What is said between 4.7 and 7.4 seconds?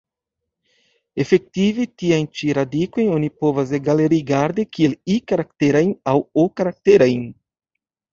kiel I-karakterajn aŭ O-karakterajn.